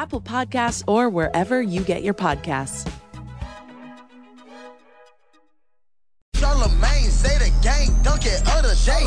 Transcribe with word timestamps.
Apple 0.00 0.22
Podcasts, 0.22 0.82
or 0.88 1.10
wherever 1.10 1.60
you 1.60 1.82
get 1.82 2.02
your 2.02 2.14
podcasts. 2.14 2.90
Charlemagne 6.34 7.10
say 7.10 7.36
the 7.36 7.52
gang 7.62 7.88
dunk 8.02 8.24
it 8.24 8.40
other 8.46 8.74
day, 8.86 9.06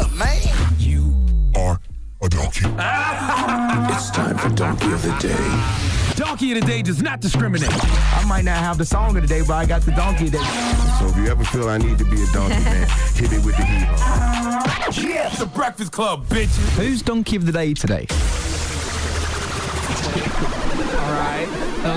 You 0.78 1.12
are 1.56 1.80
a 2.22 2.30
donkey. 2.30 2.66
it's 3.96 4.12
time 4.12 4.38
for 4.38 4.50
Donkey 4.50 4.92
of 4.92 5.02
the 5.02 5.18
Day. 5.20 6.14
Donkey 6.16 6.52
of 6.52 6.62
the 6.62 6.68
Day 6.68 6.84
does 6.84 7.02
not 7.02 7.22
discriminate. 7.22 7.72
I 7.74 8.24
might 8.28 8.46
not 8.46 8.58
have 8.58 8.78
the 8.78 8.86
song 8.86 9.16
of 9.16 9.24
the 9.24 9.28
day, 9.28 9.42
but 9.42 9.54
I 9.54 9.66
got 9.66 9.82
the 9.82 9.94
donkey 9.94 10.26
of 10.26 10.34
the 10.34 10.38
day. 10.38 10.74
So 11.00 11.08
if 11.08 11.18
you 11.18 11.26
ever 11.26 11.44
feel 11.44 11.70
I 11.70 11.80
need 11.80 11.98
to 11.98 12.06
be 12.06 12.22
a 12.22 12.28
donkey, 12.28 12.64
man, 12.66 12.88
hit 13.16 13.32
me 13.32 13.40
with 13.40 13.58
the 13.58 13.66
heat. 13.66 15.10
Yeah, 15.10 15.28
it's 15.28 15.40
the 15.40 15.50
Breakfast 15.56 15.92
Club, 15.92 16.28
bitches. 16.28 16.78
Who's 16.78 17.02
donkey 17.02 17.38
of 17.38 17.48
the 17.48 17.52
day 17.52 17.74
today? 17.74 18.06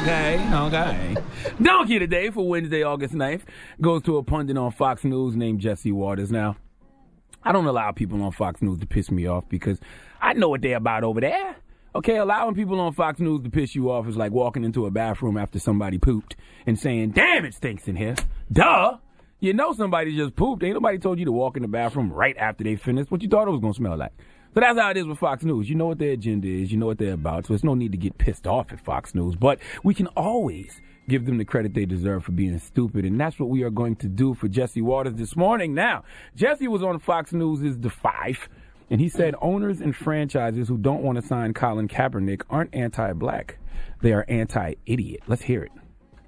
Okay. 0.07 0.49
Okay. 0.53 1.17
Donkey 1.61 1.99
today 1.99 2.31
for 2.31 2.49
Wednesday, 2.49 2.85
August 2.85 3.13
9th 3.13 3.41
goes 3.81 4.03
to 4.03 4.19
a 4.19 4.23
pundit 4.23 4.57
on 4.57 4.71
Fox 4.71 5.03
News 5.03 5.35
named 5.35 5.59
Jesse 5.59 5.91
Watters. 5.91 6.31
Now, 6.31 6.55
I 7.43 7.51
don't 7.51 7.67
allow 7.67 7.91
people 7.91 8.23
on 8.23 8.31
Fox 8.31 8.63
News 8.63 8.79
to 8.79 8.87
piss 8.87 9.11
me 9.11 9.27
off 9.27 9.49
because 9.49 9.81
I 10.21 10.35
know 10.35 10.49
what 10.49 10.63
they're 10.63 10.77
about 10.77 11.03
over 11.03 11.21
there. 11.21 11.57
Okay, 11.97 12.19
allowing 12.19 12.55
people 12.55 12.79
on 12.79 12.93
Fox 12.93 13.19
News 13.19 13.43
to 13.43 13.51
piss 13.51 13.75
you 13.75 13.91
off 13.91 14.07
is 14.07 14.17
like 14.17 14.31
walking 14.31 14.63
into 14.63 14.87
a 14.87 14.93
bathroom 14.93 15.37
after 15.37 15.59
somebody 15.59 15.99
pooped 15.99 16.37
and 16.67 16.79
saying, 16.79 17.11
damn, 17.11 17.45
it 17.45 17.55
stinks 17.55 17.89
in 17.89 17.97
here. 17.97 18.15
Duh. 18.53 18.99
You 19.41 19.55
know 19.55 19.73
somebody 19.73 20.17
just 20.17 20.37
pooped. 20.37 20.63
Ain't 20.63 20.75
nobody 20.75 20.99
told 20.99 21.19
you 21.19 21.25
to 21.25 21.33
walk 21.33 21.57
in 21.57 21.63
the 21.63 21.69
bathroom 21.69 22.13
right 22.13 22.37
after 22.37 22.63
they 22.63 22.77
finished. 22.77 23.11
What 23.11 23.23
you 23.23 23.29
thought 23.29 23.49
it 23.49 23.51
was 23.51 23.61
going 23.61 23.73
to 23.73 23.77
smell 23.77 23.97
like. 23.97 24.13
So 24.57 24.61
that's 24.61 24.79
how 24.79 24.91
it 24.91 24.97
is 24.97 25.05
with 25.05 25.19
Fox 25.19 25.45
News. 25.45 25.69
You 25.69 25.75
know 25.75 25.85
what 25.85 25.99
their 25.99 26.13
agenda 26.13 26.49
is, 26.49 26.73
you 26.73 26.79
know 26.79 26.87
what 26.87 26.97
they're 26.97 27.13
about, 27.13 27.45
so 27.45 27.53
there's 27.53 27.63
no 27.63 27.75
need 27.75 27.93
to 27.93 27.99
get 27.99 28.17
pissed 28.17 28.47
off 28.47 28.73
at 28.73 28.81
Fox 28.81 29.15
News. 29.15 29.35
But 29.37 29.59
we 29.85 29.93
can 29.93 30.07
always 30.17 30.81
give 31.11 31.27
them 31.27 31.37
the 31.37 31.45
credit 31.45 31.75
they 31.75 31.85
deserve 31.85 32.25
for 32.25 32.33
being 32.33 32.59
stupid, 32.59 33.05
and 33.05 33.21
that's 33.21 33.39
what 33.39 33.51
we 33.51 33.65
are 33.65 33.71
going 33.71 33.97
to 33.97 34.09
do 34.09 34.33
for 34.33 34.49
Jesse 34.49 34.81
Watters 34.81 35.13
this 35.17 35.37
morning. 35.37 35.75
Now, 35.75 36.05
Jesse 36.37 36.69
was 36.69 36.83
on 36.83 36.99
Fox 37.01 37.35
News' 37.35 37.77
The 37.77 37.91
Five, 37.91 38.49
and 38.89 38.99
he 38.99 39.11
said 39.11 39.35
owners 39.43 39.83
and 39.83 39.95
franchises 39.95 40.69
who 40.69 40.79
don't 40.79 41.03
want 41.03 41.21
to 41.21 41.23
sign 41.27 41.53
Colin 41.53 41.87
Kaepernick 41.87 42.41
aren't 42.49 42.75
anti-black; 42.75 43.59
they 44.01 44.15
are 44.15 44.25
anti-idiot. 44.27 45.21
Let's 45.27 45.43
hear 45.43 45.65
it. 45.65 45.73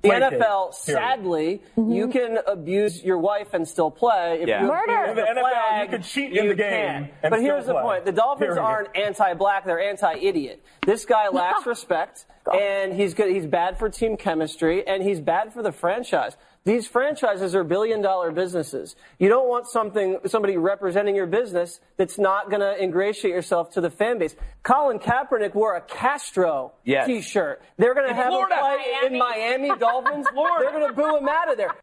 The 0.02 0.08
NFL, 0.10 0.74
sadly, 0.74 1.62
mm-hmm. 1.76 1.92
you 1.92 2.08
can 2.08 2.38
abuse 2.46 3.02
your 3.02 3.18
wife 3.18 3.52
and 3.52 3.66
still 3.66 3.90
play. 3.90 4.38
If 4.40 4.48
yeah. 4.48 4.62
you 4.62 4.68
Murder. 4.68 5.10
In 5.10 5.16
the 5.16 5.22
NFL, 5.22 5.40
flag, 5.40 5.82
you 5.82 5.98
can 5.98 6.02
cheat 6.02 6.36
in 6.36 6.48
the 6.48 6.54
game. 6.54 7.08
But 7.22 7.40
here's 7.40 7.66
the 7.66 7.72
play. 7.72 7.82
point: 7.82 8.04
the 8.04 8.12
Dolphins 8.12 8.56
aren't 8.56 8.96
anti-black; 8.96 9.64
they're 9.64 9.80
anti-idiot. 9.80 10.62
This 10.86 11.04
guy 11.04 11.28
lacks 11.28 11.66
respect, 11.66 12.26
and 12.52 12.92
he's 12.92 13.14
good. 13.14 13.32
He's 13.32 13.46
bad 13.46 13.78
for 13.78 13.88
team 13.88 14.16
chemistry, 14.16 14.86
and 14.86 15.02
he's 15.02 15.20
bad 15.20 15.52
for 15.52 15.62
the 15.62 15.72
franchise. 15.72 16.36
These 16.64 16.86
franchises 16.86 17.54
are 17.54 17.64
billion 17.64 18.02
dollar 18.02 18.30
businesses. 18.30 18.94
You 19.18 19.28
don't 19.28 19.48
want 19.48 19.66
something, 19.68 20.18
somebody 20.26 20.56
representing 20.56 21.16
your 21.16 21.26
business 21.26 21.80
that's 21.96 22.18
not 22.18 22.50
going 22.50 22.60
to 22.60 22.82
ingratiate 22.82 23.32
yourself 23.32 23.70
to 23.72 23.80
the 23.80 23.90
fan 23.90 24.18
base. 24.18 24.36
Colin 24.62 24.98
Kaepernick 24.98 25.54
wore 25.54 25.76
a 25.76 25.80
Castro 25.80 26.72
yes. 26.84 27.06
t-shirt. 27.06 27.62
They're 27.78 27.94
going 27.94 28.08
to 28.08 28.14
have 28.14 28.28
Florida. 28.28 28.54
him 28.54 28.60
play 28.60 28.76
Miami. 28.76 29.06
in 29.06 29.18
Miami 29.18 29.78
Dolphins. 29.78 30.26
They're 30.34 30.72
going 30.72 30.88
to 30.88 30.92
boo 30.94 31.16
him 31.16 31.28
out 31.28 31.50
of 31.50 31.56
there. 31.56 31.74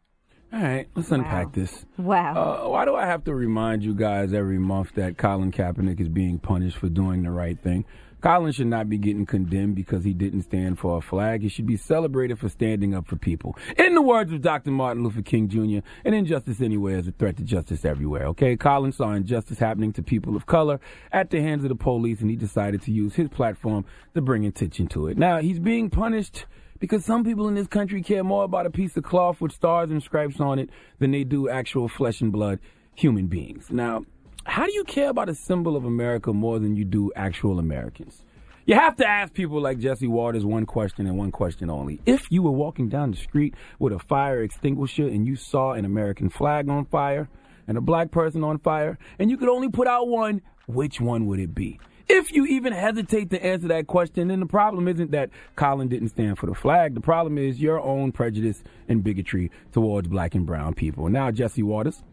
All 0.54 0.62
right, 0.62 0.88
let's 0.95 1.10
wow. 1.10 1.18
unpack 1.18 1.54
this. 1.54 1.86
Wow. 1.98 2.66
Uh, 2.66 2.69
why 2.69 2.86
do 2.86 2.95
I 2.95 3.06
have 3.06 3.24
to 3.25 3.33
remind 3.33 3.83
you 3.83 3.94
guys 3.94 4.33
every 4.33 4.60
month 4.60 4.94
that 4.95 5.18
Colin 5.18 5.51
Kaepernick 5.51 6.00
is 6.00 6.10
being 6.10 6.39
punished 6.39 6.78
for 6.78 6.89
doing 6.89 7.24
the 7.24 7.31
right 7.31 7.60
thing? 7.60 7.86
Colin 8.25 8.51
should 8.54 8.66
not 8.66 8.89
be 8.89 8.98
getting 8.98 9.27
condemned 9.27 9.75
because 9.75 10.04
he 10.04 10.12
didn't 10.12 10.42
stand 10.42 10.80
for 10.80 10.98
a 10.98 11.01
flag. 11.01 11.44
He 11.44 11.48
should 11.48 11.68
be 11.68 11.77
celebrated 11.77 12.39
for 12.39 12.50
standing 12.50 12.95
up 12.95 13.06
for 13.06 13.18
people. 13.18 13.56
In 13.77 13.94
the 13.94 14.01
words 14.01 14.33
of 14.33 14.42
Dr. 14.42 14.72
Martin 14.72 15.04
Luther 15.04 15.22
King 15.22 15.48
Jr., 15.48 15.88
an 16.04 16.16
injustice 16.16 16.60
anywhere 16.60 16.98
is 16.98 17.07
a 17.07 17.12
threat 17.12 17.38
to 17.38 17.44
justice 17.44 17.86
everywhere. 17.86 18.25
Okay, 18.30 18.57
Colin 18.57 18.92
saw 18.94 19.12
injustice 19.12 19.60
happening 19.60 19.94
to 19.94 20.01
people 20.01 20.36
of 20.36 20.48
color 20.48 20.80
at 21.12 21.30
the 21.30 21.39
hands 21.39 21.66
of 21.66 21.69
the 21.69 21.75
police, 21.75 22.19
and 22.22 22.31
he 22.31 22.36
decided 22.36 22.81
to 22.81 22.92
use 22.92 23.13
his 23.13 23.30
platform 23.30 23.86
to 24.16 24.24
bring 24.24 24.44
attention 24.44 24.88
to 24.88 25.06
it. 25.06 25.19
Now, 25.19 25.38
he's 25.38 25.60
being 25.60 25.92
punished 25.92 26.48
because 26.80 27.06
some 27.06 27.24
people 27.24 27.48
in 27.48 27.54
this 27.54 27.68
country 27.68 28.01
care 28.01 28.24
more 28.24 28.45
about 28.45 28.66
a 28.66 28.71
piece 28.71 28.98
of 28.98 29.04
cloth 29.04 29.39
with 29.39 29.51
stars 29.51 29.92
and 29.92 30.01
stripes 30.01 30.39
on 30.39 30.57
it 30.57 30.71
than 30.98 31.12
they 31.12 31.25
do 31.25 31.48
actual 31.48 31.88
flesh 31.88 32.21
and 32.21 32.31
blood 32.31 32.57
human 32.95 33.28
beings. 33.28 33.68
Now, 33.69 34.04
how 34.45 34.65
do 34.65 34.74
you 34.74 34.83
care 34.83 35.09
about 35.09 35.27
a 35.27 35.36
symbol 35.36 35.75
of 35.75 35.86
America 35.86 36.31
more 36.31 36.59
than 36.59 36.75
you 36.75 36.86
do 36.86 37.12
actual 37.15 37.59
Americans? 37.59 38.24
You 38.65 38.75
have 38.75 38.95
to 38.97 39.07
ask 39.07 39.33
people 39.33 39.59
like 39.59 39.80
Jesse 39.80 40.07
Watters 40.07 40.45
one 40.45 40.65
question 40.65 41.07
and 41.07 41.18
one 41.18 41.31
question 41.31 41.69
only. 41.69 42.00
If 42.06 42.31
you 42.31 42.42
were 42.42 42.51
walking 42.51 42.88
down 42.88 43.12
the 43.12 43.18
street 43.18 43.56
with 43.80 43.92
a 43.92 44.00
fire 44.00 44.42
extinguisher 44.44 45.07
and 45.07 45.27
you 45.27 45.36
saw 45.36 45.74
an 45.74 45.83
American 45.83 46.30
flag 46.30 46.69
on 46.69 46.86
fire 46.86 47.27
and 47.68 47.77
a 47.77 47.81
black 47.81 48.12
person 48.12 48.44
on 48.44 48.59
fire, 48.59 48.97
and 49.19 49.30
you 49.30 49.38
could 49.38 49.50
only 49.50 49.69
put 49.69 49.88
out 49.88 50.07
one, 50.07 50.42
which 50.68 51.01
one 51.01 51.25
would 51.25 51.39
it 51.39 51.53
be? 51.53 51.80
If 52.07 52.31
you 52.31 52.45
even 52.45 52.71
hesitate 52.71 53.31
to 53.31 53.44
answer 53.44 53.68
that 53.69 53.88
question, 53.88 54.27
then 54.27 54.39
the 54.39 54.45
problem 54.45 54.88
isn't 54.88 55.09
that 55.12 55.31
Colin 55.56 55.88
didn't 55.88 56.09
stand 56.09 56.38
for 56.38 56.45
the 56.45 56.53
flag. 56.53 56.94
The 56.94 57.01
problem 57.01 57.39
is 57.39 57.59
your 57.59 57.81
own 57.81 58.12
prejudice 58.12 58.63
and 58.88 59.03
bigotry 59.03 59.50
towards 59.71 60.07
black 60.07 60.36
and 60.36 60.45
brown 60.45 60.75
people. 60.75 61.09
Now, 61.09 61.31
Jesse 61.31 61.63
Watters, 61.63 62.03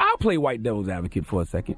I'll 0.00 0.16
play 0.18 0.38
white 0.38 0.62
devil's 0.62 0.88
advocate 0.88 1.26
for 1.26 1.42
a 1.42 1.46
second. 1.46 1.76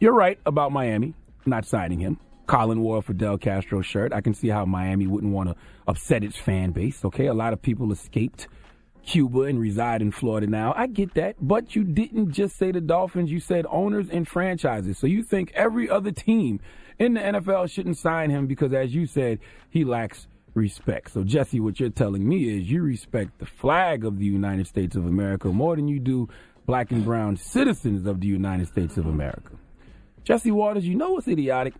You're 0.00 0.14
right 0.14 0.38
about 0.46 0.72
Miami 0.72 1.14
not 1.46 1.64
signing 1.64 1.98
him. 1.98 2.18
Colin 2.46 2.80
wore 2.80 2.98
a 2.98 3.02
Fidel 3.02 3.38
Castro 3.38 3.80
shirt. 3.80 4.12
I 4.12 4.20
can 4.20 4.34
see 4.34 4.48
how 4.48 4.64
Miami 4.66 5.06
wouldn't 5.06 5.32
want 5.32 5.48
to 5.48 5.56
upset 5.86 6.22
its 6.22 6.36
fan 6.36 6.72
base. 6.72 7.04
Okay, 7.04 7.26
a 7.26 7.34
lot 7.34 7.52
of 7.52 7.62
people 7.62 7.90
escaped 7.90 8.48
Cuba 9.06 9.42
and 9.42 9.60
reside 9.60 10.02
in 10.02 10.10
Florida 10.10 10.46
now. 10.46 10.74
I 10.76 10.86
get 10.86 11.14
that, 11.14 11.36
but 11.40 11.74
you 11.74 11.84
didn't 11.84 12.32
just 12.32 12.56
say 12.56 12.70
the 12.70 12.80
Dolphins. 12.80 13.30
You 13.30 13.40
said 13.40 13.66
owners 13.70 14.08
and 14.10 14.26
franchises. 14.26 14.98
So 14.98 15.06
you 15.06 15.22
think 15.22 15.52
every 15.54 15.88
other 15.88 16.10
team 16.10 16.60
in 16.98 17.14
the 17.14 17.20
NFL 17.20 17.70
shouldn't 17.70 17.98
sign 17.98 18.30
him 18.30 18.46
because, 18.46 18.72
as 18.72 18.94
you 18.94 19.06
said, 19.06 19.40
he 19.70 19.84
lacks 19.84 20.26
respect. 20.54 21.10
So 21.12 21.24
Jesse, 21.24 21.60
what 21.60 21.80
you're 21.80 21.90
telling 21.90 22.28
me 22.28 22.56
is 22.56 22.70
you 22.70 22.82
respect 22.82 23.38
the 23.38 23.46
flag 23.46 24.04
of 24.04 24.18
the 24.18 24.26
United 24.26 24.66
States 24.66 24.96
of 24.96 25.06
America 25.06 25.48
more 25.48 25.76
than 25.76 25.88
you 25.88 25.98
do 25.98 26.28
black 26.66 26.90
and 26.90 27.04
brown 27.04 27.36
citizens 27.36 28.06
of 28.06 28.20
the 28.20 28.26
United 28.26 28.68
States 28.68 28.96
of 28.96 29.06
America. 29.06 29.52
Jesse 30.24 30.50
Watters, 30.50 30.86
you 30.86 30.94
know 30.94 31.10
what's 31.10 31.28
idiotic? 31.28 31.74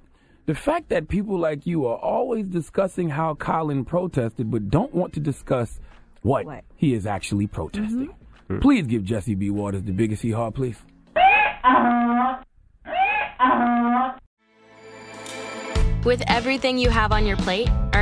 The 0.47 0.55
fact 0.55 0.91
that 0.91 1.09
people 1.09 1.39
like 1.39 1.67
you 1.67 1.87
are 1.87 1.97
always 1.97 2.45
discussing 2.47 3.09
how 3.09 3.35
Colin 3.35 3.85
protested, 3.85 4.51
but 4.51 4.69
don't 4.71 4.95
want 4.95 5.15
to 5.15 5.21
discuss 5.21 5.81
what, 6.21 6.45
what? 6.45 6.65
he 6.77 6.93
is 6.93 7.07
actually 7.07 7.47
protesting. 7.47 8.09
Mm-hmm. 8.09 8.59
Please 8.59 8.87
give 8.87 9.05
Jesse 9.05 9.35
B. 9.35 9.49
Watters 9.49 9.85
the 9.85 9.93
biggest 9.93 10.23
hee 10.23 10.33
haw, 10.33 10.51
please. 10.51 10.77
With 16.05 16.23
everything 16.27 16.77
you 16.77 16.91
have 16.91 17.13
on 17.13 17.25
your 17.25 17.39
plate, 17.39 17.71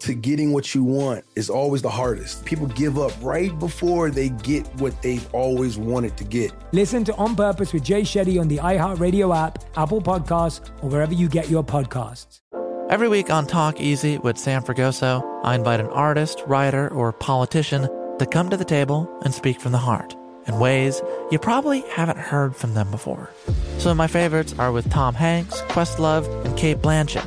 to 0.00 0.14
getting 0.14 0.52
what 0.52 0.74
you 0.74 0.84
want 0.84 1.24
is 1.36 1.50
always 1.50 1.82
the 1.82 1.90
hardest. 1.90 2.44
People 2.44 2.66
give 2.68 2.98
up 2.98 3.12
right 3.20 3.56
before 3.58 4.10
they 4.10 4.28
get 4.28 4.66
what 4.80 5.00
they've 5.02 5.26
always 5.34 5.78
wanted 5.78 6.16
to 6.16 6.24
get. 6.24 6.52
Listen 6.72 7.04
to 7.04 7.14
On 7.16 7.34
Purpose 7.36 7.72
with 7.72 7.84
Jay 7.84 8.02
Shetty 8.02 8.40
on 8.40 8.48
the 8.48 8.58
iHeartRadio 8.58 9.36
app, 9.36 9.64
Apple 9.76 10.00
Podcasts, 10.00 10.68
or 10.82 10.88
wherever 10.90 11.12
you 11.12 11.28
get 11.28 11.48
your 11.48 11.64
podcasts. 11.64 12.40
Every 12.90 13.08
week 13.08 13.30
on 13.30 13.46
Talk 13.46 13.80
Easy 13.80 14.18
with 14.18 14.36
Sam 14.36 14.62
Fragoso, 14.62 15.22
I 15.42 15.54
invite 15.54 15.80
an 15.80 15.86
artist, 15.86 16.42
writer, 16.46 16.92
or 16.92 17.12
politician 17.12 17.88
to 18.18 18.26
come 18.26 18.50
to 18.50 18.56
the 18.56 18.64
table 18.64 19.08
and 19.22 19.32
speak 19.34 19.60
from 19.60 19.72
the 19.72 19.78
heart 19.78 20.14
in 20.46 20.58
ways 20.58 21.02
you 21.30 21.38
probably 21.38 21.80
haven't 21.90 22.18
heard 22.18 22.54
from 22.54 22.74
them 22.74 22.90
before. 22.90 23.30
Some 23.78 23.92
of 23.92 23.96
my 23.96 24.06
favorites 24.06 24.54
are 24.58 24.70
with 24.70 24.90
Tom 24.90 25.14
Hanks, 25.14 25.60
Questlove, 25.62 26.26
and 26.44 26.56
Cate 26.56 26.78
Blanchett. 26.78 27.26